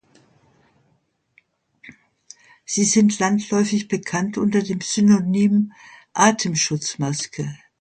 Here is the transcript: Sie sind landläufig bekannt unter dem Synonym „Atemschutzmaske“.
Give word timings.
Sie 2.65 2.85
sind 2.85 3.19
landläufig 3.19 3.87
bekannt 3.87 4.39
unter 4.39 4.63
dem 4.63 4.81
Synonym 4.81 5.73
„Atemschutzmaske“. 6.13 7.55